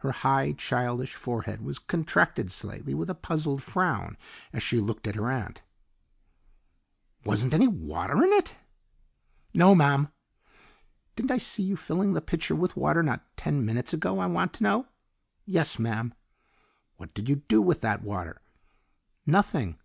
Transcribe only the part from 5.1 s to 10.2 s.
her aunt. "Wasn't any water in it?" "No, ma'am."